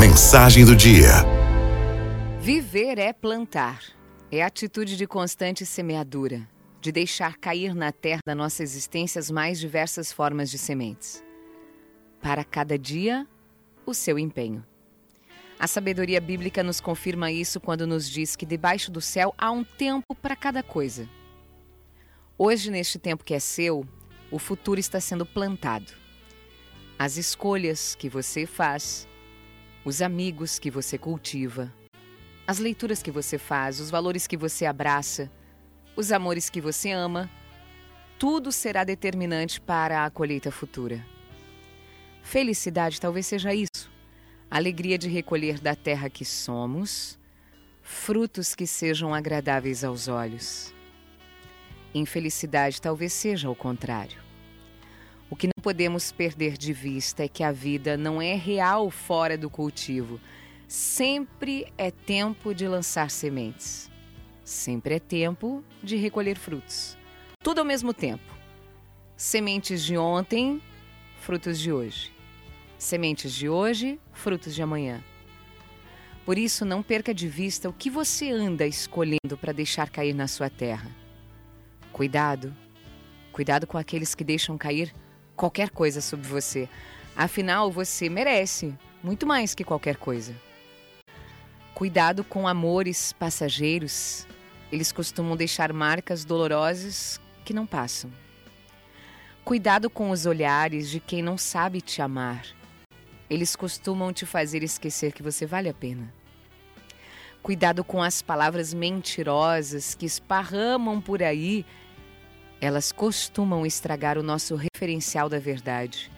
[0.00, 1.10] Mensagem do dia.
[2.40, 3.82] Viver é plantar.
[4.32, 6.48] É atitude de constante semeadura,
[6.80, 11.22] de deixar cair na terra da nossa existência as mais diversas formas de sementes.
[12.18, 13.26] Para cada dia,
[13.84, 14.64] o seu empenho.
[15.58, 19.62] A sabedoria bíblica nos confirma isso quando nos diz que debaixo do céu há um
[19.62, 21.06] tempo para cada coisa.
[22.38, 23.86] Hoje, neste tempo que é seu,
[24.30, 25.92] o futuro está sendo plantado.
[26.98, 29.06] As escolhas que você faz,
[29.84, 31.72] os amigos que você cultiva,
[32.46, 35.30] as leituras que você faz, os valores que você abraça,
[35.96, 37.30] os amores que você ama,
[38.18, 41.04] tudo será determinante para a colheita futura.
[42.22, 43.90] Felicidade talvez seja isso
[44.50, 47.16] alegria de recolher da terra que somos,
[47.82, 50.74] frutos que sejam agradáveis aos olhos.
[51.94, 54.29] Infelicidade talvez seja o contrário.
[55.30, 59.38] O que não podemos perder de vista é que a vida não é real fora
[59.38, 60.20] do cultivo.
[60.66, 63.88] Sempre é tempo de lançar sementes.
[64.42, 66.98] Sempre é tempo de recolher frutos.
[67.44, 68.34] Tudo ao mesmo tempo.
[69.16, 70.60] Sementes de ontem,
[71.20, 72.12] frutos de hoje.
[72.76, 75.00] Sementes de hoje, frutos de amanhã.
[76.26, 80.26] Por isso, não perca de vista o que você anda escolhendo para deixar cair na
[80.26, 80.90] sua terra.
[81.92, 82.52] Cuidado,
[83.30, 84.92] cuidado com aqueles que deixam cair
[85.40, 86.68] qualquer coisa sobre você.
[87.16, 90.34] Afinal, você merece muito mais que qualquer coisa.
[91.74, 94.26] Cuidado com amores passageiros.
[94.70, 98.10] Eles costumam deixar marcas dolorosas que não passam.
[99.44, 102.44] Cuidado com os olhares de quem não sabe te amar
[103.30, 106.12] eles costumam te fazer esquecer que você vale a pena.
[107.40, 111.64] Cuidado com as palavras mentirosas que esparramam por aí.
[112.60, 116.10] Elas costumam estragar o nosso referencial da verdade.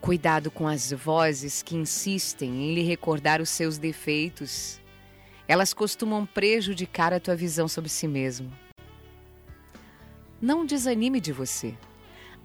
[0.00, 4.80] Cuidado com as vozes que insistem em lhe recordar os seus defeitos.
[5.46, 8.50] Elas costumam prejudicar a tua visão sobre si mesmo.
[10.40, 11.76] Não desanime de você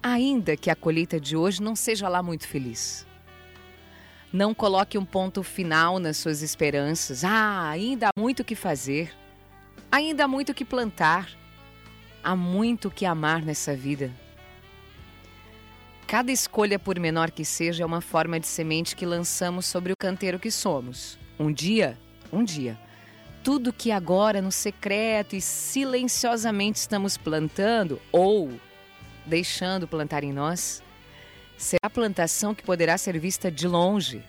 [0.06, 3.06] ainda que a colheita de hoje não seja lá muito feliz.
[4.32, 7.24] Não coloque um ponto final nas suas esperanças.
[7.24, 9.12] Ah, ainda há muito o que fazer,
[9.90, 11.28] ainda há muito o que plantar,
[12.26, 14.10] há muito que amar nessa vida.
[16.08, 19.96] Cada escolha, por menor que seja, é uma forma de semente que lançamos sobre o
[19.96, 21.16] canteiro que somos.
[21.38, 21.96] Um dia,
[22.32, 22.76] um dia,
[23.44, 28.50] tudo que agora no secreto e silenciosamente estamos plantando ou
[29.24, 30.82] deixando plantar em nós,
[31.56, 34.20] será plantação que poderá ser vista de longe.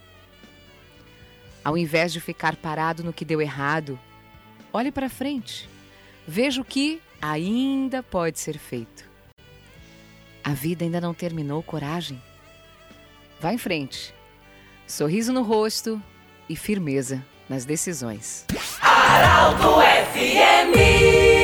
[1.64, 4.00] Ao invés de ficar parado no que deu errado,
[4.72, 5.68] olhe para frente.
[6.28, 9.06] Veja o que ainda pode ser feito.
[10.44, 12.22] A vida ainda não terminou, coragem.
[13.40, 14.14] Vá em frente.
[14.88, 16.02] Sorriso no rosto
[16.48, 18.46] e firmeza nas decisões.
[18.82, 19.82] Araldo
[20.14, 21.37] FMI